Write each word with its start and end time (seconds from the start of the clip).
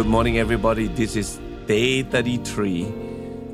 Good 0.00 0.08
morning, 0.08 0.38
everybody. 0.38 0.86
This 0.86 1.14
is 1.14 1.38
day 1.66 2.02
33. 2.02 2.86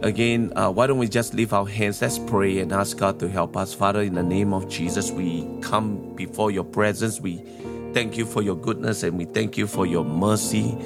Again, 0.02 0.52
uh, 0.54 0.70
why 0.70 0.86
don't 0.86 0.98
we 0.98 1.08
just 1.08 1.34
lift 1.34 1.52
our 1.52 1.66
hands? 1.66 2.00
Let's 2.00 2.20
pray 2.20 2.60
and 2.60 2.72
ask 2.72 2.96
God 2.96 3.18
to 3.18 3.28
help 3.28 3.56
us. 3.56 3.74
Father, 3.74 4.02
in 4.02 4.14
the 4.14 4.22
name 4.22 4.54
of 4.54 4.68
Jesus, 4.68 5.10
we 5.10 5.44
come 5.60 6.14
before 6.14 6.52
your 6.52 6.62
presence. 6.62 7.20
We 7.20 7.42
thank 7.92 8.16
you 8.16 8.24
for 8.24 8.42
your 8.42 8.54
goodness 8.54 9.02
and 9.02 9.18
we 9.18 9.24
thank 9.24 9.58
you 9.58 9.66
for 9.66 9.86
your 9.86 10.04
mercy. 10.04 10.78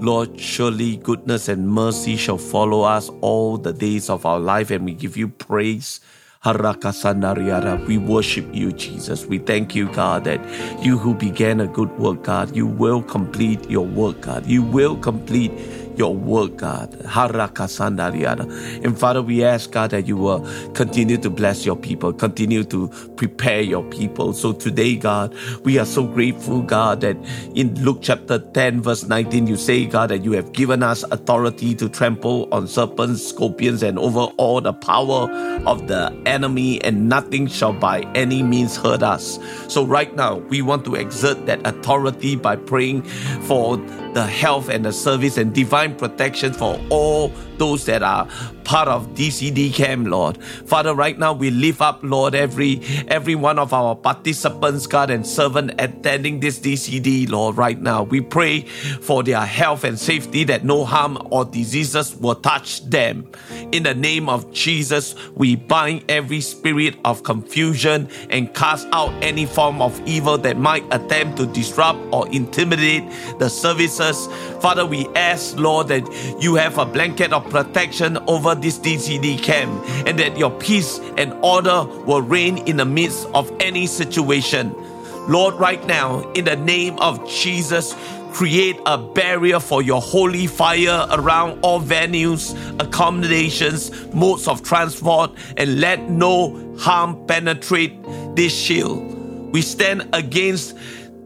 Lord, 0.00 0.38
surely 0.38 0.98
goodness 0.98 1.48
and 1.48 1.66
mercy 1.66 2.18
shall 2.18 2.36
follow 2.36 2.82
us 2.82 3.08
all 3.22 3.56
the 3.56 3.72
days 3.72 4.10
of 4.10 4.26
our 4.26 4.38
life, 4.38 4.70
and 4.70 4.84
we 4.84 4.92
give 4.92 5.16
you 5.16 5.28
praise. 5.28 6.00
We 6.44 7.98
worship 7.98 8.54
you, 8.54 8.72
Jesus. 8.72 9.26
We 9.26 9.38
thank 9.38 9.74
you, 9.74 9.88
God, 9.92 10.24
that 10.24 10.40
you 10.84 10.98
who 10.98 11.14
began 11.14 11.60
a 11.60 11.66
good 11.66 11.90
work, 11.98 12.22
God, 12.22 12.54
you 12.54 12.66
will 12.66 13.02
complete 13.02 13.68
your 13.68 13.86
work, 13.86 14.20
God. 14.20 14.46
You 14.46 14.62
will 14.62 14.96
complete 14.96 15.52
your 15.96 16.14
work, 16.14 16.56
God. 16.56 16.94
And 17.04 18.98
Father, 18.98 19.22
we 19.22 19.44
ask, 19.44 19.70
God, 19.70 19.90
that 19.90 20.06
you 20.06 20.16
will 20.16 20.46
continue 20.72 21.16
to 21.18 21.30
bless 21.30 21.64
your 21.64 21.76
people, 21.76 22.12
continue 22.12 22.64
to 22.64 22.88
prepare 23.16 23.60
your 23.62 23.82
people. 23.84 24.32
So 24.32 24.52
today, 24.52 24.96
God, 24.96 25.34
we 25.64 25.78
are 25.78 25.86
so 25.86 26.04
grateful, 26.06 26.62
God, 26.62 27.00
that 27.00 27.16
in 27.54 27.74
Luke 27.82 27.98
chapter 28.02 28.38
10, 28.38 28.82
verse 28.82 29.04
19, 29.04 29.46
you 29.46 29.56
say, 29.56 29.86
God, 29.86 30.10
that 30.10 30.24
you 30.24 30.32
have 30.32 30.52
given 30.52 30.82
us 30.82 31.02
authority 31.04 31.74
to 31.76 31.88
trample 31.88 32.48
on 32.52 32.68
serpents, 32.68 33.26
scorpions, 33.26 33.82
and 33.82 33.98
over 33.98 34.28
all 34.36 34.60
the 34.60 34.72
power 34.72 35.30
of 35.66 35.88
the 35.88 36.14
enemy, 36.26 36.82
and 36.82 37.08
nothing 37.08 37.46
shall 37.46 37.72
by 37.72 38.00
any 38.14 38.42
means 38.42 38.76
hurt 38.76 39.02
us. 39.02 39.38
So 39.68 39.84
right 39.84 40.14
now, 40.14 40.36
we 40.36 40.62
want 40.62 40.84
to 40.84 40.94
exert 40.94 41.46
that 41.46 41.66
authority 41.66 42.36
by 42.36 42.56
praying 42.56 43.02
for 43.02 43.78
the 44.16 44.26
health 44.26 44.70
and 44.70 44.82
the 44.82 44.94
service 44.94 45.36
and 45.36 45.52
divine 45.52 45.94
protection 45.94 46.50
for 46.50 46.80
all 46.88 47.30
those 47.58 47.84
that 47.84 48.02
are 48.02 48.26
part 48.66 48.88
of 48.88 49.14
DCD 49.14 49.72
camp, 49.72 50.08
Lord. 50.08 50.42
Father, 50.42 50.92
right 50.92 51.16
now 51.16 51.32
we 51.32 51.50
lift 51.50 51.80
up, 51.80 52.00
Lord, 52.02 52.34
every 52.34 52.82
every 53.06 53.36
one 53.36 53.58
of 53.60 53.72
our 53.72 53.94
participants, 53.94 54.86
God, 54.88 55.08
and 55.08 55.24
servant 55.24 55.74
attending 55.78 56.40
this 56.40 56.58
DCD, 56.58 57.30
Lord, 57.30 57.56
right 57.56 57.80
now. 57.80 58.02
We 58.02 58.20
pray 58.20 58.62
for 58.62 59.22
their 59.22 59.46
health 59.46 59.84
and 59.84 59.98
safety 59.98 60.42
that 60.44 60.64
no 60.64 60.84
harm 60.84 61.16
or 61.30 61.44
diseases 61.44 62.16
will 62.16 62.34
touch 62.34 62.84
them. 62.90 63.30
In 63.70 63.84
the 63.84 63.94
name 63.94 64.28
of 64.28 64.52
Jesus, 64.52 65.14
we 65.36 65.54
bind 65.54 66.04
every 66.08 66.40
spirit 66.40 66.96
of 67.04 67.22
confusion 67.22 68.08
and 68.30 68.52
cast 68.52 68.88
out 68.90 69.12
any 69.22 69.46
form 69.46 69.80
of 69.80 70.00
evil 70.08 70.38
that 70.38 70.58
might 70.58 70.84
attempt 70.92 71.36
to 71.38 71.46
disrupt 71.46 72.00
or 72.12 72.28
intimidate 72.30 73.04
the 73.38 73.48
services. 73.48 74.26
Father, 74.60 74.84
we 74.84 75.06
ask, 75.14 75.56
Lord, 75.56 75.86
that 75.88 76.04
you 76.40 76.56
have 76.56 76.78
a 76.78 76.84
blanket 76.84 77.32
of 77.32 77.48
protection 77.48 78.18
over 78.26 78.55
this 78.60 78.78
DCD 78.78 79.42
camp 79.42 79.84
and 80.06 80.18
that 80.18 80.36
your 80.38 80.50
peace 80.50 80.98
and 81.16 81.32
order 81.42 81.84
will 82.04 82.22
reign 82.22 82.58
in 82.66 82.76
the 82.76 82.84
midst 82.84 83.26
of 83.34 83.50
any 83.60 83.86
situation. 83.86 84.74
Lord, 85.28 85.54
right 85.54 85.84
now, 85.86 86.30
in 86.32 86.44
the 86.44 86.56
name 86.56 86.98
of 86.98 87.28
Jesus, 87.28 87.94
create 88.32 88.78
a 88.86 88.98
barrier 88.98 89.58
for 89.58 89.82
your 89.82 90.00
holy 90.00 90.46
fire 90.46 91.06
around 91.10 91.58
all 91.62 91.80
venues, 91.80 92.54
accommodations, 92.80 93.90
modes 94.14 94.46
of 94.46 94.62
transport, 94.62 95.32
and 95.56 95.80
let 95.80 96.10
no 96.10 96.76
harm 96.78 97.26
penetrate 97.26 97.96
this 98.36 98.54
shield. 98.54 99.52
We 99.52 99.62
stand 99.62 100.08
against 100.12 100.76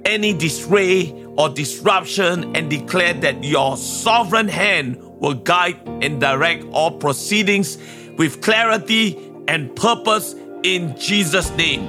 any 0.05 0.33
disarray 0.33 1.13
or 1.37 1.49
disruption 1.49 2.55
and 2.57 2.71
declare 2.71 3.15
that 3.15 3.43
your 3.43 3.77
sovereign 3.77 4.49
hand 4.49 4.97
will 5.21 5.35
guide 5.35 5.79
and 6.03 6.21
direct 6.21 6.65
all 6.73 6.91
proceedings 6.91 7.79
with 8.19 8.43
clarity 8.43 9.19
and 9.47 9.75
purpose 9.77 10.35
in 10.63 10.97
Jesus' 10.99 11.51
name. 11.53 11.89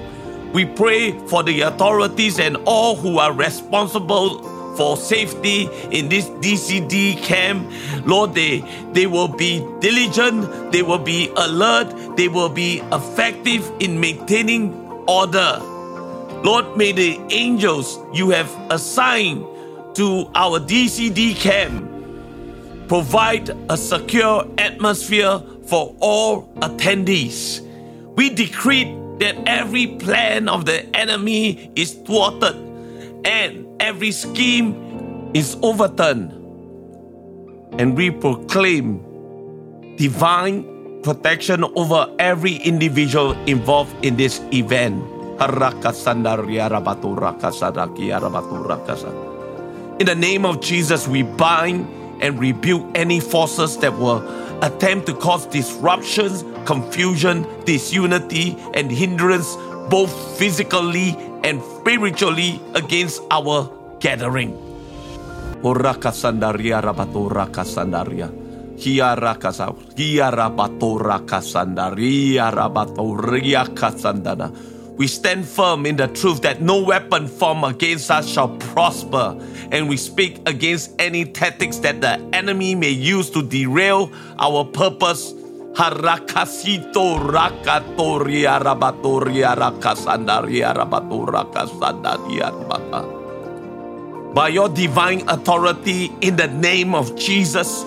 We 0.54 0.66
pray 0.66 1.18
for 1.28 1.44
the 1.44 1.62
authorities 1.62 2.40
and 2.40 2.58
all 2.66 2.96
who 2.96 3.18
are 3.18 3.34
responsible 3.34 4.44
for 4.76 4.98
safety 4.98 5.70
in 5.92 6.10
this 6.10 6.26
DCD 6.26 7.22
camp. 7.24 7.72
Lord, 8.06 8.34
they, 8.34 8.64
they 8.94 9.08
will 9.08 9.28
be 9.28 9.60
diligent, 9.80 10.72
they 10.72 10.82
will 10.82 10.98
be 10.98 11.30
alert, 11.38 12.18
they 12.18 12.28
will 12.28 12.50
be 12.50 12.80
effective 12.92 13.70
in 13.80 14.00
maintaining 14.00 14.74
order. 15.08 15.60
Lord, 16.44 16.76
may 16.76 16.92
the 16.92 17.20
angels 17.30 18.00
you 18.14 18.30
have 18.32 18.50
assigned 18.72 19.46
to 19.96 20.30
our 20.34 20.60
DCD 20.60 21.36
camp 21.36 21.91
provide 22.92 23.48
a 23.70 23.78
secure 23.78 24.44
atmosphere 24.58 25.40
for 25.64 25.96
all 26.02 26.52
attendees. 26.60 27.64
We 28.18 28.28
decree 28.30 28.84
that 29.24 29.38
every 29.48 29.96
plan 29.96 30.50
of 30.50 30.66
the 30.66 30.84
enemy 30.94 31.72
is 31.78 31.94
thwarted 32.04 32.54
and 33.24 33.66
every 33.80 34.12
scheme 34.12 34.76
is 35.34 35.56
overturned. 35.64 36.36
And 37.80 37.96
we 37.96 38.12
proclaim 38.12 39.00
divine 39.96 40.68
protection 41.02 41.64
over 41.64 42.14
every 42.20 42.58
individual 42.58 43.40
involved 43.48 43.96
in 44.04 44.18
this 44.18 44.42
event. 44.52 45.00
In 45.40 45.48
the 50.06 50.16
name 50.18 50.46
of 50.46 50.60
Jesus, 50.60 51.08
we 51.08 51.24
bind 51.24 52.01
and 52.22 52.40
rebuke 52.40 52.86
any 52.96 53.20
forces 53.20 53.78
that 53.78 53.98
will 53.98 54.22
attempt 54.64 55.08
to 55.08 55.14
cause 55.14 55.46
disruptions, 55.48 56.46
confusion, 56.66 57.46
disunity, 57.66 58.56
and 58.74 58.92
hindrance 58.92 59.56
both 59.90 60.12
physically 60.38 61.18
and 61.44 61.62
spiritually 61.82 62.62
against 62.76 63.22
our 63.32 63.70
gathering. 64.00 64.54
Orakasandaria 65.64 66.82
kasandaria. 67.52 68.30
Kasandaria 71.26 72.54
kasandana. 73.76 74.50
We 74.98 75.08
stand 75.08 75.46
firm 75.48 75.86
in 75.86 75.96
the 75.96 76.08
truth 76.08 76.42
that 76.42 76.62
no 76.62 76.84
weapon 76.84 77.28
formed 77.28 77.64
against 77.64 78.12
us 78.12 78.28
shall 78.30 78.50
prosper, 78.58 79.38
and 79.72 79.90
we 79.90 79.98
speak 79.98 80.42
against 80.46 80.92
any 81.00 81.26
tactics 81.26 81.78
that 81.78 82.02
the 82.02 82.20
enemy 82.34 82.76
may 82.76 82.92
use 82.92 83.30
to 83.32 83.42
derail 83.42 84.12
our 84.38 84.66
purpose. 84.66 85.34
By 94.34 94.50
your 94.50 94.70
divine 94.70 95.30
authority 95.30 96.12
in 96.22 96.36
the 96.36 96.48
name 96.48 96.94
of 96.94 97.16
Jesus, 97.16 97.86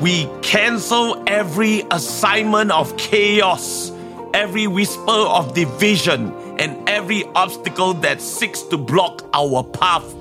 we 0.00 0.26
cancel 0.42 1.22
every 1.26 1.82
assignment 1.90 2.70
of 2.70 2.96
chaos, 2.96 3.92
every 4.32 4.66
whisper 4.66 5.10
of 5.10 5.52
division, 5.54 6.32
and 6.58 6.88
every 6.88 7.24
obstacle 7.34 7.94
that 7.94 8.20
seeks 8.20 8.62
to 8.62 8.76
block 8.76 9.28
our 9.34 9.62
path. 9.62 10.14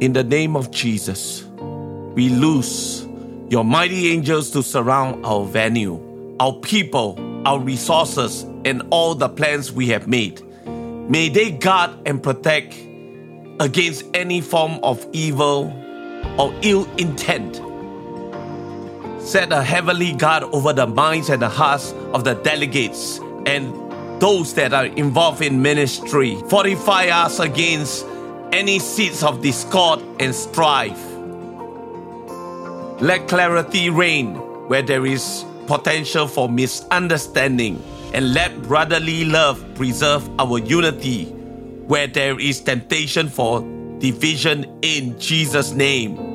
In 0.00 0.12
the 0.12 0.24
name 0.24 0.56
of 0.56 0.70
Jesus, 0.70 1.44
we 2.14 2.28
loose 2.28 3.06
your 3.48 3.64
mighty 3.64 4.08
angels 4.10 4.50
to 4.50 4.62
surround 4.62 5.24
our 5.24 5.44
venue, 5.44 6.36
our 6.38 6.52
people, 6.52 7.18
our 7.46 7.58
resources, 7.58 8.42
and 8.64 8.82
all 8.90 9.14
the 9.14 9.28
plans 9.28 9.72
we 9.72 9.88
have 9.88 10.06
made. 10.06 10.42
May 11.10 11.28
they 11.28 11.50
guard 11.50 11.90
and 12.06 12.22
protect 12.22 12.74
against 13.58 14.04
any 14.14 14.40
form 14.40 14.78
of 14.82 15.06
evil 15.12 15.72
or 16.38 16.54
ill 16.62 16.86
intent 16.96 17.60
set 19.30 19.52
a 19.52 19.62
heavenly 19.62 20.12
guard 20.12 20.42
over 20.42 20.72
the 20.72 20.88
minds 20.88 21.28
and 21.28 21.40
the 21.40 21.48
hearts 21.48 21.92
of 22.12 22.24
the 22.24 22.34
delegates 22.34 23.20
and 23.46 23.72
those 24.20 24.54
that 24.54 24.74
are 24.74 24.86
involved 24.86 25.40
in 25.40 25.62
ministry. 25.62 26.34
Fortify 26.48 27.06
us 27.06 27.38
against 27.38 28.04
any 28.50 28.80
seeds 28.80 29.22
of 29.22 29.40
discord 29.40 30.00
and 30.18 30.34
strife. 30.34 31.00
Let 33.00 33.28
clarity 33.28 33.88
reign 33.88 34.34
where 34.68 34.82
there 34.82 35.06
is 35.06 35.44
potential 35.68 36.26
for 36.26 36.48
misunderstanding, 36.48 37.80
and 38.12 38.34
let 38.34 38.60
brotherly 38.62 39.24
love 39.24 39.64
preserve 39.76 40.28
our 40.40 40.58
unity 40.58 41.26
where 41.86 42.08
there 42.08 42.38
is 42.40 42.60
temptation 42.60 43.28
for 43.28 43.60
division 44.00 44.66
in 44.82 45.16
Jesus' 45.20 45.70
name. 45.70 46.29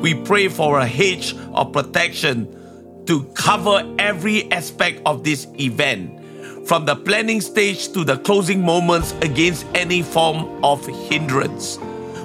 We 0.00 0.14
pray 0.14 0.48
for 0.48 0.78
a 0.78 0.86
hedge 0.86 1.34
of 1.52 1.72
protection 1.72 3.04
to 3.06 3.24
cover 3.34 3.82
every 3.98 4.50
aspect 4.52 5.02
of 5.04 5.24
this 5.24 5.48
event, 5.58 6.20
from 6.68 6.86
the 6.86 6.94
planning 6.94 7.40
stage 7.40 7.88
to 7.92 8.04
the 8.04 8.18
closing 8.18 8.64
moments 8.64 9.12
against 9.22 9.66
any 9.74 10.02
form 10.02 10.62
of 10.64 10.86
hindrance. 10.86 11.78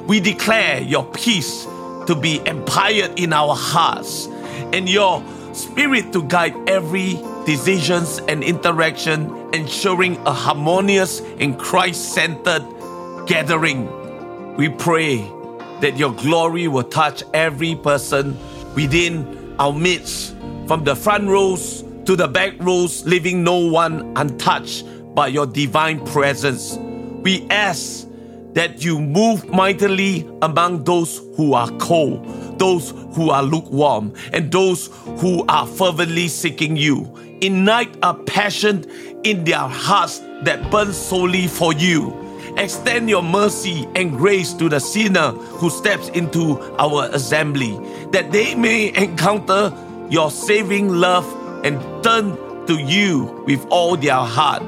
We 0.07 0.19
declare 0.19 0.81
your 0.81 1.05
peace 1.11 1.65
to 2.05 2.15
be 2.15 2.41
empired 2.45 3.17
in 3.19 3.33
our 3.33 3.55
hearts 3.55 4.27
and 4.71 4.87
your 4.87 5.23
spirit 5.53 6.13
to 6.13 6.21
guide 6.23 6.53
every 6.69 7.19
decisions 7.45 8.19
and 8.27 8.43
interaction, 8.43 9.31
ensuring 9.53 10.17
a 10.27 10.33
harmonious 10.33 11.21
and 11.39 11.57
Christ-centered 11.57 12.74
gathering. 13.25 14.55
We 14.55 14.69
pray 14.69 15.17
that 15.81 15.97
your 15.97 16.13
glory 16.13 16.67
will 16.67 16.83
touch 16.83 17.23
every 17.33 17.75
person 17.75 18.37
within 18.75 19.55
our 19.59 19.73
midst, 19.73 20.35
from 20.67 20.83
the 20.83 20.95
front 20.95 21.27
rows 21.27 21.83
to 22.05 22.15
the 22.15 22.27
back 22.27 22.53
rows, 22.59 23.05
leaving 23.05 23.43
no 23.43 23.57
one 23.57 24.13
untouched 24.15 24.85
by 25.15 25.27
your 25.27 25.47
divine 25.47 26.05
presence. 26.05 26.77
We 27.23 27.47
ask 27.49 28.07
that 28.53 28.83
you 28.83 28.99
move 29.01 29.49
mightily 29.49 30.27
among 30.41 30.83
those 30.83 31.21
who 31.35 31.53
are 31.53 31.69
cold, 31.77 32.25
those 32.59 32.91
who 33.13 33.29
are 33.29 33.43
lukewarm, 33.43 34.13
and 34.31 34.51
those 34.51 34.87
who 35.19 35.45
are 35.47 35.67
fervently 35.67 36.27
seeking 36.27 36.77
you. 36.77 37.11
Ignite 37.41 37.97
a 38.01 38.13
passion 38.13 38.89
in 39.23 39.43
their 39.43 39.57
hearts 39.57 40.19
that 40.43 40.69
burns 40.71 40.95
solely 40.97 41.47
for 41.47 41.73
you. 41.73 42.24
Extend 42.57 43.09
your 43.09 43.21
mercy 43.21 43.87
and 43.95 44.11
grace 44.11 44.53
to 44.53 44.69
the 44.69 44.79
sinner 44.79 45.31
who 45.31 45.69
steps 45.69 46.09
into 46.09 46.59
our 46.79 47.09
assembly, 47.11 47.77
that 48.11 48.31
they 48.31 48.55
may 48.55 48.95
encounter 48.95 49.73
your 50.09 50.31
saving 50.31 50.89
love 50.89 51.25
and 51.65 51.81
turn 52.03 52.37
to 52.67 52.77
you 52.77 53.43
with 53.45 53.65
all 53.69 53.97
their 53.97 54.15
heart. 54.15 54.63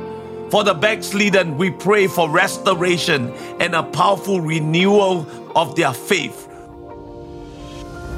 For 0.51 0.63
the 0.63 0.73
backslidden, 0.73 1.57
we 1.57 1.71
pray 1.71 2.07
for 2.07 2.29
restoration 2.29 3.31
and 3.59 3.75
a 3.75 3.83
powerful 3.83 4.41
renewal 4.41 5.25
of 5.55 5.75
their 5.75 5.93
faith. 5.93 6.47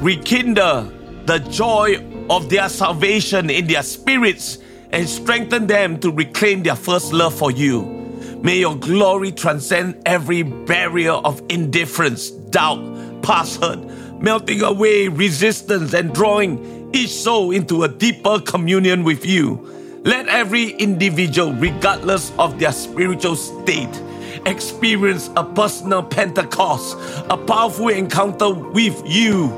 Rekindle 0.00 0.92
the 1.26 1.38
joy 1.50 1.96
of 2.28 2.48
their 2.48 2.68
salvation 2.68 3.50
in 3.50 3.66
their 3.66 3.82
spirits 3.82 4.58
and 4.90 5.08
strengthen 5.08 5.66
them 5.66 5.98
to 6.00 6.10
reclaim 6.10 6.62
their 6.62 6.76
first 6.76 7.12
love 7.12 7.34
for 7.34 7.50
you. 7.50 8.09
May 8.42 8.60
your 8.60 8.76
glory 8.76 9.32
transcend 9.32 10.02
every 10.06 10.42
barrier 10.42 11.12
of 11.12 11.42
indifference, 11.50 12.30
doubt, 12.30 12.80
hurt, 13.22 13.78
melting 14.20 14.62
away 14.62 15.08
resistance 15.08 15.92
and 15.92 16.14
drawing 16.14 16.90
each 16.94 17.10
soul 17.10 17.50
into 17.50 17.84
a 17.84 17.88
deeper 17.88 18.40
communion 18.40 19.04
with 19.04 19.26
you. 19.26 20.00
Let 20.04 20.28
every 20.28 20.70
individual, 20.70 21.52
regardless 21.52 22.32
of 22.38 22.58
their 22.58 22.72
spiritual 22.72 23.36
state, 23.36 24.02
experience 24.46 25.28
a 25.36 25.44
personal 25.44 26.02
Pentecost, 26.02 26.96
a 27.28 27.36
powerful 27.36 27.88
encounter 27.88 28.54
with 28.54 29.02
you. 29.04 29.48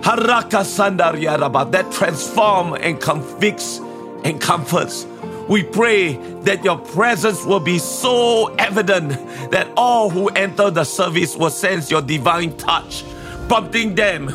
Haraka 0.00 0.64
Sandaryaraba 0.64 1.70
that 1.72 1.92
transforms 1.92 2.78
and 2.80 2.98
convicts 2.98 3.78
and 4.24 4.40
comforts. 4.40 5.06
We 5.50 5.64
pray 5.64 6.12
that 6.42 6.64
your 6.64 6.78
presence 6.78 7.44
will 7.44 7.58
be 7.58 7.80
so 7.80 8.54
evident 8.54 9.10
that 9.50 9.66
all 9.76 10.08
who 10.08 10.28
enter 10.28 10.70
the 10.70 10.84
service 10.84 11.36
will 11.36 11.50
sense 11.50 11.90
your 11.90 12.02
divine 12.02 12.56
touch, 12.56 13.02
prompting 13.48 13.96
them 13.96 14.28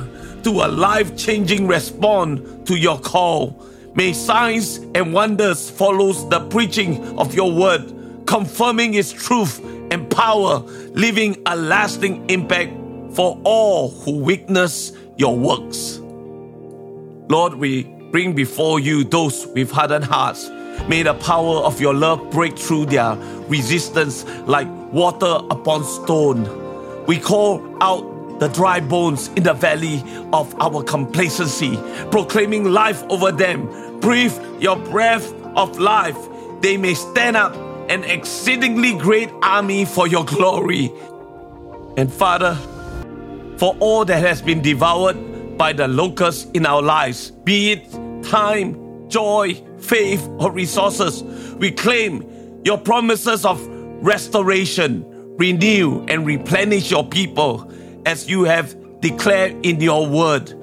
to 0.43 0.49
a 0.49 0.67
life 0.67 1.15
changing 1.15 1.67
response 1.67 2.67
to 2.67 2.75
your 2.75 2.99
call. 2.99 3.65
May 3.93 4.11
signs 4.11 4.79
and 4.93 5.13
wonders 5.13 5.69
follow 5.69 6.11
the 6.11 6.41
preaching 6.49 7.17
of 7.17 7.33
your 7.33 7.49
word, 7.49 7.93
confirming 8.27 8.95
its 8.95 9.13
truth 9.13 9.63
and 9.91 10.09
power, 10.11 10.59
leaving 10.95 11.41
a 11.45 11.55
lasting 11.55 12.29
impact 12.29 12.73
for 13.15 13.39
all 13.45 13.89
who 13.89 14.17
witness 14.17 14.91
your 15.15 15.37
works. 15.37 15.97
Lord, 17.29 17.53
we 17.53 17.83
bring 18.11 18.33
before 18.33 18.81
you 18.81 19.05
those 19.05 19.47
with 19.47 19.71
hardened 19.71 20.03
hearts. 20.03 20.51
May 20.87 21.03
the 21.03 21.13
power 21.13 21.57
of 21.57 21.81
your 21.81 21.93
love 21.93 22.29
break 22.31 22.57
through 22.57 22.87
their 22.87 23.15
resistance 23.47 24.25
like 24.47 24.67
water 24.91 25.39
upon 25.49 25.83
stone. 25.83 27.05
We 27.05 27.19
call 27.19 27.61
out 27.81 28.39
the 28.39 28.47
dry 28.49 28.79
bones 28.79 29.29
in 29.29 29.43
the 29.43 29.53
valley 29.53 30.03
of 30.33 30.53
our 30.59 30.83
complacency, 30.83 31.77
proclaiming 32.11 32.65
life 32.65 33.03
over 33.09 33.31
them. 33.31 33.99
Breathe 33.99 34.33
your 34.59 34.75
breath 34.75 35.33
of 35.55 35.79
life. 35.79 36.17
They 36.61 36.77
may 36.77 36.93
stand 36.93 37.37
up 37.37 37.55
an 37.89 38.03
exceedingly 38.03 38.97
great 38.97 39.29
army 39.41 39.85
for 39.85 40.07
your 40.07 40.25
glory. 40.25 40.91
And 41.97 42.11
Father, 42.11 42.55
for 43.57 43.75
all 43.79 44.03
that 44.05 44.21
has 44.21 44.41
been 44.41 44.61
devoured 44.61 45.57
by 45.57 45.71
the 45.71 45.87
locusts 45.87 46.45
in 46.53 46.65
our 46.65 46.81
lives, 46.81 47.31
be 47.31 47.71
it 47.71 47.91
time, 48.23 49.09
joy, 49.09 49.53
faith, 49.85 50.27
or 50.39 50.51
resources, 50.51 51.23
we 51.55 51.71
claim 51.71 52.25
your 52.63 52.77
promises 52.77 53.45
of 53.45 53.65
restoration, 54.03 55.05
renew, 55.37 56.03
and 56.07 56.25
replenish 56.25 56.91
your 56.91 57.07
people 57.07 57.71
as 58.05 58.27
you 58.27 58.43
have 58.43 58.75
declared 59.01 59.65
in 59.65 59.79
your 59.79 60.07
word. 60.07 60.53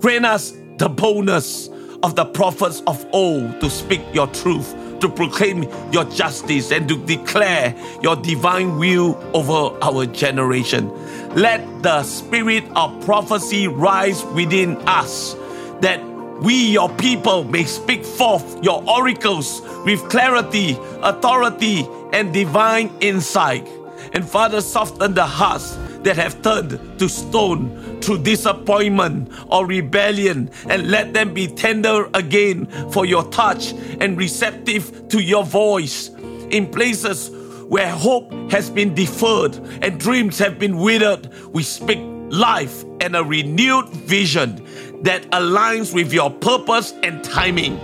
Grant 0.00 0.26
us 0.26 0.52
the 0.78 0.88
boldness 0.88 1.68
of 2.02 2.16
the 2.16 2.24
prophets 2.24 2.82
of 2.86 3.06
old 3.12 3.60
to 3.60 3.70
speak 3.70 4.00
your 4.12 4.26
truth, 4.28 4.74
to 5.00 5.08
proclaim 5.08 5.62
your 5.92 6.04
justice, 6.06 6.72
and 6.72 6.88
to 6.88 6.96
declare 7.06 7.74
your 8.02 8.16
divine 8.16 8.78
will 8.78 9.16
over 9.32 9.78
our 9.82 10.06
generation. 10.06 10.90
Let 11.34 11.82
the 11.82 12.02
spirit 12.02 12.64
of 12.74 13.04
prophecy 13.04 13.68
rise 13.68 14.24
within 14.34 14.76
us, 14.88 15.34
that 15.80 16.00
we, 16.42 16.72
your 16.72 16.88
people, 16.96 17.44
may 17.44 17.64
speak 17.64 18.04
forth 18.04 18.62
your 18.62 18.82
oracles 18.88 19.62
with 19.84 20.08
clarity, 20.08 20.76
authority, 21.02 21.88
and 22.12 22.32
divine 22.32 22.90
insight. 23.00 23.68
And 24.12 24.28
Father, 24.28 24.60
soften 24.60 25.14
the 25.14 25.24
hearts 25.24 25.78
that 26.02 26.16
have 26.16 26.42
turned 26.42 26.98
to 26.98 27.08
stone 27.08 28.00
through 28.00 28.18
disappointment 28.18 29.32
or 29.48 29.66
rebellion, 29.66 30.50
and 30.68 30.90
let 30.90 31.14
them 31.14 31.32
be 31.32 31.46
tender 31.46 32.10
again 32.14 32.66
for 32.90 33.06
your 33.06 33.24
touch 33.30 33.72
and 34.00 34.18
receptive 34.18 35.08
to 35.08 35.22
your 35.22 35.44
voice. 35.44 36.08
In 36.50 36.66
places 36.66 37.30
where 37.68 37.88
hope 37.88 38.32
has 38.50 38.68
been 38.68 38.94
deferred 38.94 39.56
and 39.80 39.98
dreams 39.98 40.38
have 40.38 40.58
been 40.58 40.76
withered, 40.76 41.32
we 41.54 41.62
speak 41.62 42.00
life 42.32 42.84
and 43.00 43.14
a 43.14 43.22
renewed 43.22 43.88
vision 43.88 44.66
that 45.02 45.22
aligns 45.30 45.94
with 45.94 46.12
your 46.12 46.30
purpose 46.30 46.92
and 47.02 47.22
timing. 47.22 47.80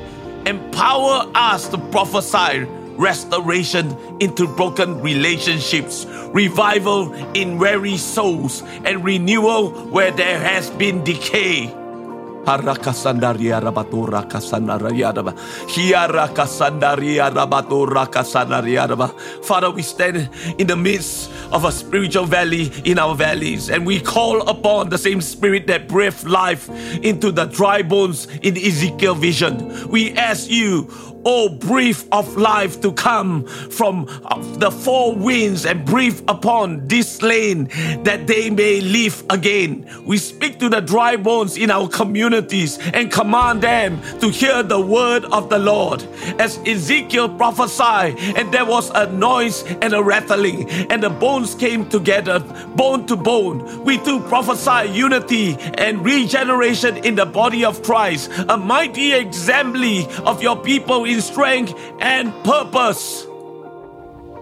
Empower 0.46 1.30
us 1.34 1.68
to 1.68 1.78
prophesy 1.90 2.64
restoration 2.98 3.96
into 4.20 4.46
broken 4.56 5.00
relationships, 5.00 6.04
revival 6.32 7.12
in 7.34 7.58
weary 7.58 7.96
souls, 7.96 8.62
and 8.84 9.04
renewal 9.04 9.70
where 9.88 10.10
there 10.10 10.38
has 10.38 10.70
been 10.70 11.04
decay. 11.04 11.72
Harakasandaria 12.44 13.60
rabatura 13.60 14.28
kasanariadaba. 14.28 15.34
Hiara 15.68 16.28
kasandaria 16.28 17.30
rabatura 17.30 18.06
kasanariadaba. 18.06 19.12
Father, 19.44 19.70
we 19.70 19.82
stand 19.82 20.30
in 20.58 20.66
the 20.66 20.76
midst 20.76 21.30
of 21.52 21.64
a 21.64 21.72
spiritual 21.72 22.24
valley 22.24 22.70
in 22.84 22.98
our 22.98 23.14
valleys, 23.14 23.70
and 23.70 23.86
we 23.86 24.00
call 24.00 24.48
upon 24.48 24.88
the 24.88 24.98
same 24.98 25.20
spirit 25.20 25.66
that 25.66 25.88
breathed 25.88 26.24
life 26.24 26.68
into 27.02 27.30
the 27.30 27.44
dry 27.46 27.82
bones 27.82 28.26
in 28.42 28.56
Ezekiel 28.56 29.14
vision. 29.14 29.88
We 29.90 30.12
ask 30.12 30.50
you, 30.50 30.88
oh, 31.28 31.50
breath 31.50 32.08
of 32.10 32.36
life 32.36 32.80
to 32.80 32.90
come 32.92 33.44
from 33.44 34.06
uh, 34.24 34.38
the 34.56 34.70
four 34.70 35.14
winds 35.14 35.66
and 35.66 35.84
breathe 35.84 36.18
upon 36.26 36.88
this 36.88 37.20
land 37.20 37.70
that 38.02 38.26
they 38.26 38.48
may 38.48 38.80
live 38.80 39.22
again. 39.28 39.86
We 40.06 40.16
speak 40.16 40.58
to 40.60 40.70
the 40.70 40.80
dry 40.80 41.16
bones 41.16 41.58
in 41.58 41.70
our 41.70 41.86
communities 41.86 42.78
and 42.94 43.12
command 43.12 43.60
them 43.60 44.00
to 44.20 44.30
hear 44.30 44.62
the 44.62 44.80
word 44.80 45.26
of 45.26 45.50
the 45.50 45.58
Lord. 45.58 46.02
As 46.38 46.58
Ezekiel 46.66 47.28
prophesied, 47.28 48.18
and 48.36 48.50
there 48.50 48.64
was 48.64 48.90
a 48.94 49.12
noise 49.12 49.64
and 49.82 49.92
a 49.92 50.02
rattling, 50.02 50.70
and 50.90 51.02
the 51.02 51.10
bones 51.10 51.54
came 51.54 51.86
together, 51.90 52.40
bone 52.74 53.06
to 53.06 53.16
bone. 53.16 53.84
We 53.84 53.98
too 53.98 54.20
prophesy 54.20 54.90
unity 54.92 55.56
and 55.76 56.02
regeneration 56.02 56.96
in 57.04 57.16
the 57.16 57.26
body 57.26 57.66
of 57.66 57.82
Christ, 57.82 58.30
a 58.48 58.56
mighty 58.56 59.12
assembly 59.12 60.06
of 60.24 60.42
your 60.42 60.56
people 60.56 61.04
in 61.04 61.17
strength 61.20 61.74
and 62.00 62.32
purpose. 62.44 63.26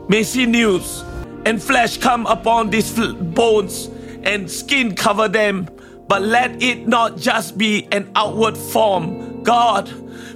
May 0.09 0.23
sinews 0.23 1.03
and 1.45 1.63
flesh 1.63 1.99
come 1.99 2.27
upon 2.27 2.71
these 2.71 2.93
bones 2.93 3.91
and 4.23 4.51
skin 4.51 4.95
cover 4.95 5.29
them, 5.29 5.69
but 6.09 6.23
let 6.23 6.63
it 6.63 6.87
not 6.87 7.17
just 7.17 7.59
be 7.59 7.89
an 7.93 8.11
outward 8.15 8.57
form 8.57 9.27
God, 9.47 9.89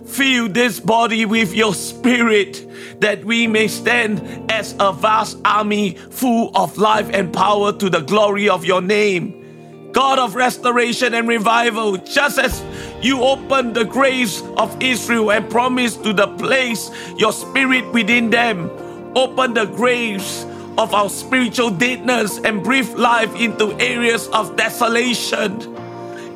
fill 0.08 0.48
this 0.48 0.78
body 0.78 1.26
with 1.26 1.52
your 1.52 1.74
spirit 1.74 3.00
that 3.00 3.24
we 3.24 3.48
may 3.48 3.66
stand 3.66 4.48
as 4.48 4.76
a 4.78 4.92
vast 4.92 5.36
army 5.44 5.96
full 5.96 6.56
of 6.56 6.78
life 6.78 7.10
and 7.12 7.32
power 7.32 7.72
to 7.72 7.90
the 7.90 8.02
glory 8.02 8.48
of 8.48 8.64
your 8.64 8.80
name. 8.80 9.90
God 9.90 10.20
of 10.20 10.36
restoration 10.36 11.12
and 11.12 11.26
revival, 11.26 11.96
just 11.96 12.38
as 12.38 12.62
you 13.02 13.22
opened 13.22 13.74
the 13.74 13.84
graves 13.84 14.42
of 14.56 14.76
Israel 14.82 15.32
and 15.32 15.48
promised 15.50 16.04
to 16.04 16.12
the 16.12 16.28
place 16.36 16.90
your 17.16 17.32
spirit 17.32 17.90
within 17.92 18.30
them, 18.30 18.70
open 19.16 19.54
the 19.54 19.66
graves 19.66 20.44
of 20.78 20.94
our 20.94 21.08
spiritual 21.10 21.70
deadness 21.70 22.38
and 22.38 22.62
breathe 22.62 22.90
life 22.94 23.34
into 23.36 23.72
areas 23.80 24.28
of 24.28 24.56
desolation. 24.56 25.76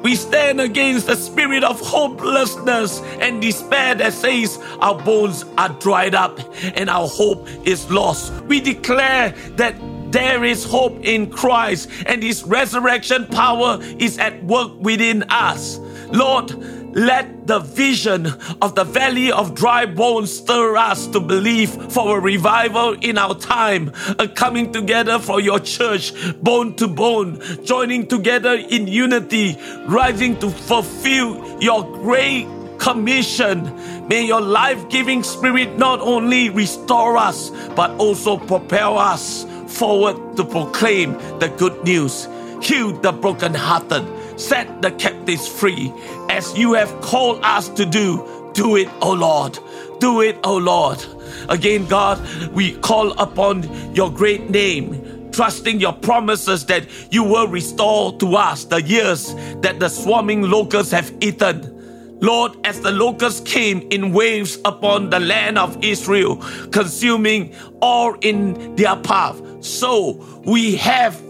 We 0.02 0.16
stand 0.16 0.60
against 0.60 1.06
the 1.06 1.16
spirit 1.16 1.64
of 1.64 1.80
hopelessness 1.80 3.00
and 3.20 3.40
despair 3.40 3.94
that 3.94 4.12
says 4.12 4.58
our 4.80 5.02
bones 5.02 5.46
are 5.56 5.70
dried 5.80 6.14
up 6.14 6.38
and 6.76 6.90
our 6.90 7.08
hope 7.08 7.48
is 7.66 7.90
lost. 7.90 8.30
We 8.44 8.60
declare 8.60 9.30
that 9.56 9.74
there 10.12 10.44
is 10.44 10.62
hope 10.62 11.02
in 11.02 11.30
Christ 11.30 11.88
and 12.04 12.22
His 12.22 12.44
resurrection 12.44 13.26
power 13.28 13.78
is 13.98 14.18
at 14.18 14.44
work 14.44 14.72
within 14.78 15.22
us. 15.30 15.80
Lord, 16.12 16.52
let 16.94 17.46
the 17.46 17.58
vision 17.58 18.26
of 18.62 18.74
the 18.74 18.84
valley 18.84 19.32
of 19.32 19.54
dry 19.54 19.84
bones 19.84 20.36
stir 20.36 20.76
us 20.76 21.06
to 21.08 21.20
believe 21.20 21.70
for 21.92 22.18
a 22.18 22.20
revival 22.20 22.92
in 22.92 23.18
our 23.18 23.34
time, 23.34 23.92
a 24.18 24.28
coming 24.28 24.72
together 24.72 25.18
for 25.18 25.40
your 25.40 25.58
church, 25.58 26.12
bone 26.40 26.74
to 26.76 26.86
bone, 26.86 27.40
joining 27.64 28.06
together 28.06 28.54
in 28.54 28.86
unity, 28.86 29.56
rising 29.86 30.38
to 30.38 30.50
fulfill 30.50 31.60
your 31.60 31.82
great 32.00 32.46
commission. 32.78 33.64
May 34.08 34.26
your 34.26 34.40
life 34.40 34.88
giving 34.88 35.22
spirit 35.22 35.78
not 35.78 36.00
only 36.00 36.50
restore 36.50 37.16
us, 37.16 37.50
but 37.74 37.90
also 37.92 38.36
propel 38.36 38.98
us 38.98 39.44
forward 39.66 40.36
to 40.36 40.44
proclaim 40.44 41.14
the 41.40 41.52
good 41.56 41.82
news, 41.82 42.28
heal 42.62 42.92
the 43.00 43.10
brokenhearted, 43.10 44.04
set 44.36 44.82
the 44.82 44.90
captives 44.92 45.46
free, 45.48 45.92
as 46.28 46.56
you 46.56 46.72
have 46.74 46.90
called 47.00 47.40
us 47.42 47.68
to 47.70 47.84
do. 47.84 48.50
Do 48.54 48.76
it, 48.76 48.88
O 49.02 49.12
Lord. 49.12 49.58
Do 50.00 50.20
it, 50.20 50.38
O 50.44 50.56
Lord. 50.56 51.04
Again, 51.48 51.86
God, 51.86 52.20
we 52.52 52.76
call 52.76 53.12
upon 53.12 53.94
your 53.94 54.10
great 54.10 54.50
name, 54.50 55.30
trusting 55.32 55.80
your 55.80 55.92
promises 55.92 56.66
that 56.66 56.86
you 57.12 57.24
will 57.24 57.48
restore 57.48 58.16
to 58.18 58.36
us 58.36 58.64
the 58.64 58.82
years 58.82 59.34
that 59.60 59.80
the 59.80 59.88
swarming 59.88 60.42
locusts 60.42 60.92
have 60.92 61.12
eaten. 61.20 61.70
Lord, 62.20 62.56
as 62.64 62.80
the 62.80 62.92
locusts 62.92 63.40
came 63.40 63.80
in 63.90 64.12
waves 64.12 64.58
upon 64.64 65.10
the 65.10 65.20
land 65.20 65.58
of 65.58 65.82
Israel, 65.82 66.36
consuming 66.70 67.54
all 67.82 68.14
in 68.20 68.76
their 68.76 68.96
path, 68.96 69.42
so 69.62 70.12
we 70.44 70.76
have 70.76 71.20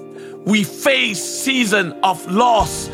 we 0.46 0.62
face 0.62 1.24
season 1.24 1.92
of 2.02 2.30
loss 2.30 2.88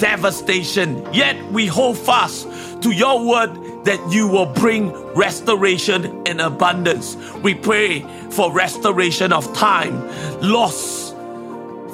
devastation. 0.00 1.06
Yet 1.12 1.36
we 1.52 1.66
hold 1.66 1.96
fast 1.98 2.48
to 2.82 2.90
your 2.90 3.24
word 3.24 3.84
that 3.84 4.00
you 4.12 4.26
will 4.26 4.46
bring 4.46 4.92
restoration 5.14 6.22
and 6.26 6.40
abundance. 6.40 7.16
We 7.42 7.54
pray 7.54 8.00
for 8.30 8.52
restoration 8.52 9.32
of 9.32 9.52
time, 9.54 9.94
loss 10.40 11.09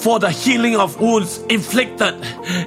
for 0.07 0.21
the 0.21 0.31
healing 0.31 0.77
of 0.77 1.01
wounds 1.01 1.39
inflicted 1.49 2.15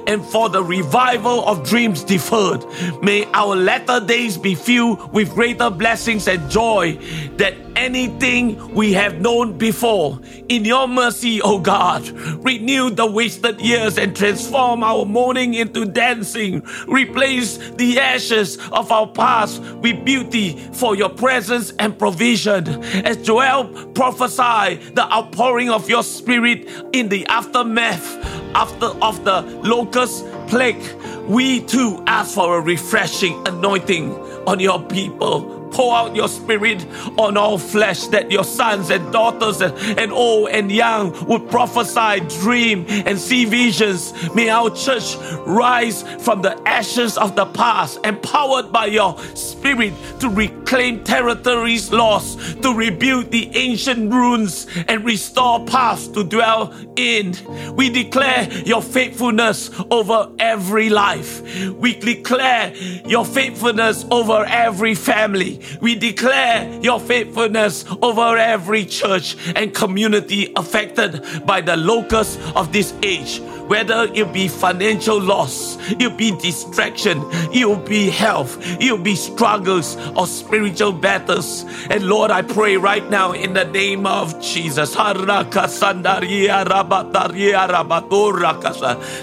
and 0.06 0.22
for 0.26 0.50
the 0.50 0.62
revival 0.62 1.42
of 1.48 1.66
dreams 1.66 2.04
deferred. 2.04 2.62
May 3.02 3.24
our 3.32 3.56
latter 3.56 3.98
days 3.98 4.36
be 4.36 4.54
filled 4.54 5.10
with 5.14 5.30
greater 5.30 5.70
blessings 5.70 6.28
and 6.28 6.50
joy 6.50 6.98
than 7.38 7.70
anything 7.76 8.74
we 8.74 8.92
have 8.92 9.22
known 9.22 9.56
before. 9.56 10.20
In 10.50 10.66
your 10.66 10.86
mercy, 10.86 11.40
O 11.40 11.58
God, 11.58 12.06
renew 12.44 12.90
the 12.90 13.06
wasted 13.06 13.58
years 13.60 13.96
and 13.96 14.14
transform 14.14 14.82
our 14.82 15.06
mourning 15.06 15.54
into 15.54 15.86
dancing. 15.86 16.62
Replace 16.86 17.56
the 17.70 17.98
ashes 17.98 18.58
of 18.70 18.92
our 18.92 19.06
past 19.06 19.62
with 19.76 20.04
beauty 20.04 20.58
for 20.74 20.94
your 20.94 21.08
presence 21.08 21.72
and 21.78 21.98
provision. 21.98 22.68
As 23.06 23.16
Joel 23.22 23.64
prophesied 23.94 24.94
the 24.94 25.10
outpouring 25.10 25.70
of 25.70 25.88
your 25.88 26.02
spirit 26.02 26.68
in 26.92 27.08
the 27.08 27.26
aftermath 27.30 28.16
after 28.54 28.86
of 29.00 29.24
the 29.24 29.42
locust 29.62 30.26
plague, 30.48 30.82
we 31.28 31.60
too 31.60 32.02
ask 32.06 32.34
for 32.34 32.58
a 32.58 32.60
refreshing 32.60 33.46
anointing 33.46 34.12
on 34.46 34.58
your 34.60 34.82
people 34.82 35.60
pour 35.70 35.94
out 35.94 36.16
your 36.16 36.28
spirit 36.28 36.84
on 37.18 37.36
all 37.36 37.58
flesh 37.58 38.06
that 38.08 38.30
your 38.30 38.44
sons 38.44 38.90
and 38.90 39.12
daughters 39.12 39.60
and, 39.60 39.74
and 39.98 40.12
old 40.12 40.50
and 40.50 40.70
young 40.70 41.12
would 41.26 41.48
prophesy, 41.50 42.20
dream, 42.40 42.84
and 42.88 43.18
see 43.18 43.44
visions. 43.44 44.12
May 44.34 44.48
our 44.48 44.70
church 44.70 45.16
rise 45.46 46.02
from 46.22 46.42
the 46.42 46.60
ashes 46.68 47.16
of 47.16 47.36
the 47.36 47.46
past, 47.46 48.04
empowered 48.04 48.72
by 48.72 48.86
your 48.86 49.18
spirit 49.60 49.92
to 50.20 50.28
reclaim 50.30 51.04
territories 51.04 51.92
lost, 51.92 52.62
to 52.62 52.72
rebuild 52.72 53.30
the 53.30 53.54
ancient 53.54 54.10
ruins 54.10 54.66
and 54.88 55.04
restore 55.04 55.64
paths 55.66 56.08
to 56.08 56.24
dwell 56.24 56.72
in. 56.96 57.34
We 57.76 57.90
declare 57.90 58.50
your 58.64 58.80
faithfulness 58.80 59.70
over 59.90 60.30
every 60.38 60.88
life. 60.88 61.42
We 61.72 61.94
declare 61.94 62.74
your 63.06 63.26
faithfulness 63.26 64.06
over 64.10 64.46
every 64.48 64.94
family. 64.94 65.60
We 65.80 65.94
declare 65.94 66.80
your 66.80 66.98
faithfulness 66.98 67.84
over 68.00 68.38
every 68.38 68.86
church 68.86 69.36
and 69.54 69.74
community 69.74 70.52
affected 70.56 71.44
by 71.46 71.60
the 71.60 71.76
locust 71.76 72.40
of 72.56 72.72
this 72.72 72.94
age 73.02 73.42
whether 73.70 74.10
it 74.12 74.32
be 74.32 74.48
financial 74.48 75.20
loss, 75.20 75.78
it 75.90 76.16
be 76.18 76.32
distraction, 76.38 77.22
it 77.52 77.86
be 77.88 78.10
health, 78.10 78.58
it 78.60 79.04
be 79.04 79.14
struggles 79.14 79.96
or 80.16 80.26
spiritual 80.26 80.90
battles. 80.90 81.64
And 81.88 82.02
Lord, 82.02 82.32
I 82.32 82.42
pray 82.42 82.76
right 82.76 83.08
now 83.08 83.30
in 83.30 83.52
the 83.52 83.64
name 83.66 84.06
of 84.06 84.42
Jesus. 84.42 84.96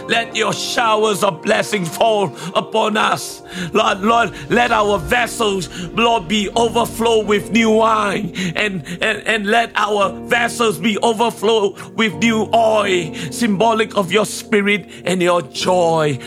Let 0.07 0.35
your 0.37 0.53
showers 0.53 1.23
of 1.25 1.41
blessing 1.41 1.83
fall 1.83 2.33
upon 2.55 2.95
us. 2.95 3.43
Lord, 3.73 3.99
Lord, 3.99 4.33
let 4.49 4.71
our 4.71 4.97
vessels, 4.97 5.67
Lord, 5.89 6.29
be 6.29 6.47
overflow 6.55 7.21
with 7.21 7.51
new 7.51 7.71
wine 7.71 8.31
and, 8.55 8.81
and, 9.01 9.27
and 9.27 9.45
let 9.47 9.71
our 9.75 10.13
vessels 10.27 10.79
be 10.79 10.97
overflow 10.99 11.75
with 11.97 12.13
new 12.15 12.49
oil, 12.53 13.13
symbolic 13.29 13.97
of 13.97 14.09
your 14.09 14.25
spirit 14.37 14.89
and 15.05 15.21
your 15.21 15.41
joy. 15.41 16.19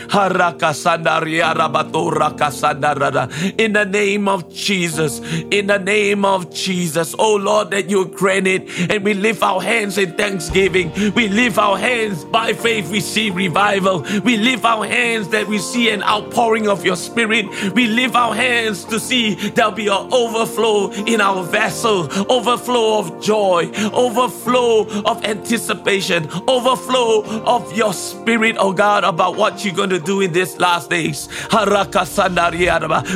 In 3.57 3.73
the 3.73 3.87
name 3.89 4.27
of 4.27 4.53
Jesus, 4.53 5.19
in 5.51 5.67
the 5.67 5.79
name 5.79 6.25
of 6.25 6.53
Jesus, 6.53 7.15
oh 7.17 7.35
Lord, 7.35 7.71
that 7.71 7.89
you 7.89 8.05
grant 8.05 8.47
it. 8.47 8.91
And 8.91 9.03
we 9.03 9.13
lift 9.13 9.41
our 9.43 9.61
hands 9.61 9.97
in 9.97 10.15
thanksgiving. 10.17 10.91
We 11.13 11.27
lift 11.27 11.57
our 11.57 11.77
hands 11.77 12.25
by 12.25 12.53
faith, 12.53 12.89
we 12.91 12.99
see 12.99 13.29
revival. 13.29 14.05
We 14.23 14.37
lift 14.37 14.65
our 14.65 14.85
hands 14.85 15.29
that 15.29 15.47
we 15.47 15.59
see 15.59 15.89
an 15.89 16.03
outpouring 16.03 16.67
of 16.67 16.85
your 16.85 16.95
spirit. 16.95 17.45
We 17.73 17.87
lift 17.87 18.15
our 18.15 18.33
hands 18.33 18.85
to 18.85 18.99
see 18.99 19.35
there'll 19.35 19.71
be 19.71 19.87
an 19.87 20.13
overflow 20.13 20.91
in 20.91 21.21
our 21.21 21.43
vessel, 21.43 22.07
overflow 22.31 22.99
of 22.99 23.21
joy, 23.21 23.71
overflow 23.93 24.87
of 25.03 25.23
anticipation, 25.23 26.27
overflow 26.47 27.23
of 27.43 27.75
your 27.75 27.93
spirit, 28.01 28.55
oh 28.59 28.73
God, 28.73 29.03
about 29.03 29.37
what 29.37 29.63
you're 29.63 29.75
going 29.75 29.89
to 29.91 29.99
do 29.99 30.21
in 30.21 30.33
these 30.33 30.57
last 30.59 30.89
days. 30.89 31.29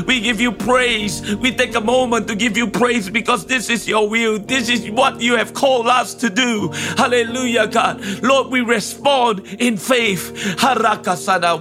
We 0.07 0.21
give 0.21 0.39
you 0.39 0.51
praise. 0.51 1.35
We 1.37 1.51
take 1.51 1.75
a 1.75 1.81
moment 1.81 2.27
to 2.27 2.35
give 2.35 2.57
you 2.57 2.67
praise 2.67 3.09
because 3.09 3.45
this 3.45 3.69
is 3.69 3.87
your 3.87 4.07
will. 4.07 4.39
This 4.39 4.69
is 4.69 4.89
what 4.91 5.21
you 5.21 5.35
have 5.35 5.53
called 5.53 5.87
us 5.87 6.13
to 6.15 6.29
do. 6.29 6.69
Hallelujah, 6.97 7.67
God. 7.67 8.01
Lord, 8.21 8.47
we 8.47 8.61
respond 8.61 9.45
in 9.59 9.77
faith. 9.77 10.31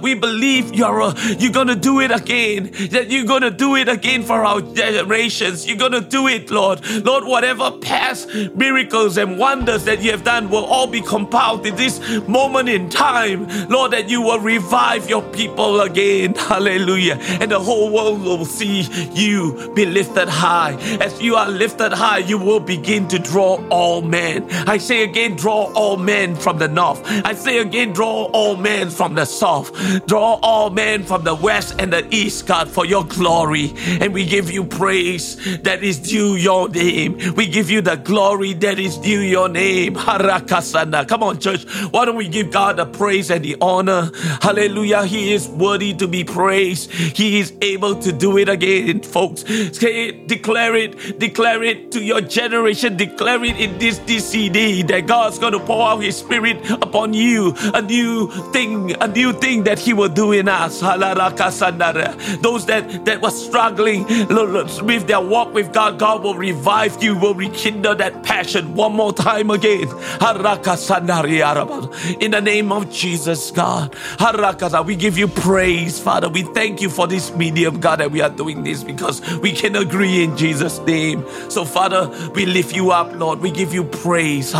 We 0.01 0.13
believe 0.13 0.73
you're, 0.73 1.01
uh, 1.01 1.15
you're 1.39 1.51
going 1.51 1.67
to 1.67 1.75
do 1.75 1.99
it 1.99 2.11
again. 2.11 2.71
That 2.91 3.07
you're 3.09 3.25
going 3.25 3.41
to 3.41 3.51
do 3.51 3.75
it 3.75 3.87
again 3.87 4.23
for 4.23 4.45
our 4.45 4.61
generations. 4.61 5.65
You're 5.67 5.77
going 5.77 5.93
to 5.93 6.01
do 6.01 6.27
it, 6.27 6.51
Lord. 6.51 6.85
Lord, 7.03 7.25
whatever 7.25 7.71
past 7.71 8.33
miracles 8.55 9.17
and 9.17 9.39
wonders 9.39 9.85
that 9.85 10.01
you 10.01 10.11
have 10.11 10.23
done 10.23 10.49
will 10.49 10.65
all 10.65 10.87
be 10.87 11.01
compiled 11.01 11.65
in 11.65 11.75
this 11.75 11.99
moment 12.27 12.69
in 12.69 12.89
time 12.89 13.14
time, 13.15 13.47
Lord, 13.69 13.91
that 13.91 14.09
you 14.09 14.21
will 14.21 14.39
revive 14.39 15.09
your 15.09 15.21
people 15.21 15.81
again. 15.81 16.35
Hallelujah. 16.51 17.17
And 17.41 17.49
the 17.49 17.59
whole 17.59 17.89
world 17.91 18.21
will 18.21 18.45
see 18.45 18.81
you 19.13 19.71
be 19.73 19.85
lifted 19.85 20.27
high. 20.27 20.73
As 20.99 21.21
you 21.21 21.35
are 21.35 21.49
lifted 21.49 21.93
high, 21.93 22.19
you 22.31 22.37
will 22.37 22.59
begin 22.59 23.07
to 23.07 23.19
draw 23.19 23.53
all 23.69 24.01
men. 24.01 24.45
I 24.67 24.77
say 24.77 25.03
again, 25.03 25.35
draw 25.35 25.71
all 25.73 25.97
men 25.97 26.35
from 26.35 26.57
the 26.59 26.67
north. 26.67 27.01
I 27.25 27.33
say 27.33 27.59
again, 27.59 27.93
draw 27.93 28.25
all 28.39 28.57
men 28.57 28.89
from 28.89 29.15
the 29.15 29.25
south. 29.25 29.67
Draw 30.07 30.39
all 30.41 30.69
men 30.69 31.03
from 31.03 31.23
the 31.23 31.35
west 31.35 31.75
and 31.79 31.93
the 31.93 32.03
east, 32.13 32.47
God, 32.47 32.67
for 32.67 32.85
your 32.85 33.05
glory. 33.05 33.73
And 34.01 34.13
we 34.13 34.25
give 34.25 34.51
you 34.51 34.65
praise 34.65 35.35
that 35.61 35.83
is 35.83 35.99
due 35.99 36.35
your 36.35 36.67
name. 36.69 37.17
We 37.35 37.47
give 37.47 37.69
you 37.69 37.81
the 37.81 37.95
glory 37.95 38.53
that 38.65 38.77
is 38.77 38.97
due 38.97 39.21
your 39.21 39.47
name. 39.47 39.95
Harakasana. 39.95 41.07
Come 41.07 41.23
on, 41.23 41.39
church. 41.39 41.63
Why 41.91 42.05
don't 42.05 42.17
we 42.17 42.27
give 42.27 42.51
God 42.51 42.75
the 42.77 42.85
praise 42.95 43.29
and 43.29 43.43
the 43.43 43.57
honor? 43.61 44.11
Hallelujah. 44.41 45.05
He 45.05 45.33
is 45.33 45.47
worthy 45.49 45.93
to 45.95 46.07
be 46.07 46.23
praised. 46.23 46.91
He 46.91 47.39
is 47.39 47.53
able 47.61 47.95
to 48.01 48.11
do 48.11 48.37
it 48.37 48.49
again, 48.49 49.01
folks. 49.01 49.43
Say 49.77 50.09
it, 50.09 50.27
declare 50.27 50.75
it, 50.75 51.19
declare 51.19 51.63
it 51.63 51.91
to 51.91 52.01
your 52.01 52.21
generation. 52.21 52.97
Declare 52.97 53.43
it 53.43 53.59
in 53.59 53.77
this 53.77 53.99
DCD 53.99 54.87
that 54.87 55.07
God's 55.07 55.39
going 55.39 55.53
to 55.53 55.59
pour 55.59 55.87
out 55.87 55.97
His 56.03 56.17
Spirit 56.17 56.57
upon 56.71 57.13
you. 57.13 57.53
A 57.73 57.81
new 57.81 58.31
thing, 58.51 58.95
a 59.01 59.07
new 59.07 59.33
thing 59.33 59.63
that 59.63 59.79
He 59.79 59.93
will 59.93 60.09
do 60.09 60.31
in 60.31 60.47
us. 60.47 60.79
Those 60.79 62.65
that, 62.67 63.05
that 63.05 63.21
were 63.21 63.29
struggling 63.31 64.05
with 64.85 65.07
their 65.07 65.21
walk 65.21 65.53
with 65.53 65.73
God, 65.73 65.99
God 65.99 66.23
will 66.23 66.35
revive 66.35 67.01
you, 67.03 67.15
will 67.17 67.35
rekindle 67.35 67.95
that 67.95 68.23
passion 68.23 68.73
one 68.73 68.93
more 68.93 69.13
time 69.13 69.49
again. 69.49 69.87
In 72.19 72.31
the 72.31 72.41
name 72.41 72.71
of 72.71 72.84
Jesus, 72.91 73.51
God. 73.51 73.95
We 74.85 74.95
give 74.95 75.17
you 75.17 75.27
praise, 75.27 75.99
Father. 75.99 76.29
We 76.29 76.43
thank 76.43 76.81
you 76.81 76.89
for 76.89 77.07
this 77.07 77.35
medium, 77.35 77.79
God, 77.79 77.99
that 77.99 78.11
we 78.11 78.21
are 78.21 78.29
doing 78.29 78.63
this 78.63 78.83
because 78.83 79.21
we 79.37 79.51
can 79.51 79.75
agree 79.75 80.23
in 80.23 80.37
Jesus' 80.37 80.79
name. 80.79 81.25
So, 81.49 81.65
Father, 81.65 82.09
we 82.33 82.45
lift 82.45 82.75
you 82.75 82.91
up, 82.91 83.13
Lord. 83.15 83.39
We 83.39 83.51
give 83.51 83.73
you 83.73 83.83
praise. 83.83 84.53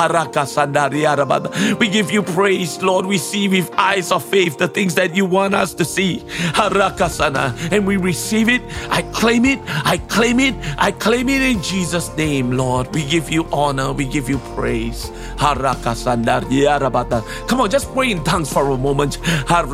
We 1.79 1.88
give 1.88 2.12
you 2.12 2.24
praise, 2.24 2.82
Lord. 2.82 3.05
We 3.05 3.17
see 3.17 3.48
with 3.48 3.72
eyes 3.77 4.12
of 4.12 4.24
faith 4.24 4.58
the 4.58 4.67
things 4.67 4.96
that 4.96 5.15
you 5.15 5.25
want 5.25 5.53
us 5.53 5.74
to 5.75 5.86
see. 5.86 6.24
And 7.72 7.88
we 7.88 7.98
receive 7.98 8.50
it. 8.50 8.62
I 8.89 9.01
claim 9.13 9.46
it. 9.46 9.60
I 9.67 9.98
claim 9.98 10.39
it. 10.39 10.55
I 10.77 10.91
claim 10.91 11.29
it 11.29 11.41
in 11.41 11.62
Jesus' 11.62 12.15
name, 12.17 12.51
Lord. 12.51 12.94
We 12.94 13.05
give 13.05 13.29
you 13.29 13.46
honor. 13.51 13.94
We 13.94 14.05
give 14.05 14.29
you 14.29 14.39
praise. 14.55 15.12
Come 15.38 15.65
on, 17.62 17.70
just 17.70 17.94
pray 17.94 18.14
in 18.15 18.24
tongues 18.24 18.51
for 18.51 18.69
a 18.69 18.77
moment. 18.77 19.19
I'm 19.50 19.69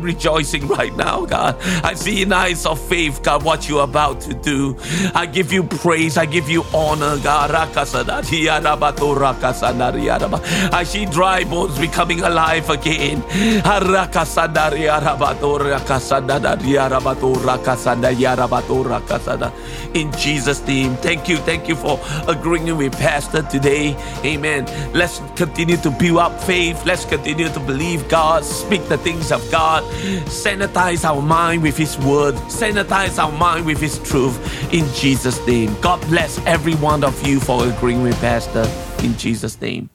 rejoicing 0.00 0.66
right 0.68 0.96
now, 0.96 1.26
God. 1.26 1.56
I 1.84 1.94
see 1.94 2.22
in 2.22 2.32
eyes 2.32 2.66
of 2.66 2.80
faith, 2.80 3.22
God, 3.22 3.42
what 3.44 3.68
you're 3.68 3.84
about 3.84 4.20
to 4.22 4.34
do. 4.34 4.76
I 5.14 5.26
give 5.26 5.52
you 5.52 5.64
praise. 5.64 6.16
I 6.16 6.26
give 6.26 6.48
you 6.48 6.62
honor, 6.74 7.18
God. 7.18 7.50
I 10.72 10.84
see 10.84 11.04
dry 11.06 11.44
bones 11.44 11.78
becoming 11.78 12.20
alive 12.20 12.70
again. 12.70 13.22
In 19.94 20.12
Jesus' 20.12 20.66
name, 20.66 20.96
thank 20.96 21.28
you. 21.28 21.36
Thank 21.38 21.68
you 21.68 21.76
for 21.76 22.00
agreeing 22.28 22.76
with 22.76 22.92
Pastor 22.92 23.42
today. 23.42 23.96
Amen. 24.24 24.66
Let's 24.92 25.20
continue 25.36 25.76
to 25.78 25.90
build 25.98 26.18
up 26.18 26.42
faith. 26.42 26.84
Let's 26.84 27.04
continue 27.04 27.48
to 27.48 27.60
believe 27.60 28.08
God, 28.08 28.44
speak 28.44 28.86
the 28.88 28.98
things 28.98 29.32
of 29.32 29.48
God, 29.50 29.82
sanitize 30.24 31.04
our 31.04 31.22
mind 31.22 31.62
with 31.62 31.76
His 31.76 31.98
word, 31.98 32.34
sanitize 32.48 33.22
our 33.22 33.32
mind 33.32 33.66
with 33.66 33.80
His 33.80 33.98
truth. 33.98 34.36
In 34.72 34.86
Jesus' 34.94 35.44
name. 35.46 35.74
God 35.80 36.00
bless 36.08 36.38
every 36.46 36.74
one 36.74 37.04
of 37.04 37.26
you 37.26 37.40
for 37.40 37.66
agreeing 37.66 38.02
with 38.02 38.18
Pastor. 38.20 38.64
In 39.04 39.16
Jesus' 39.16 39.60
name. 39.60 39.90